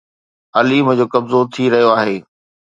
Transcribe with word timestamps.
عليم 0.57 0.87
جو 0.97 1.05
قبضو 1.13 1.39
ٿي 1.53 1.63
رهيو 1.73 1.93
آهي 2.01 2.17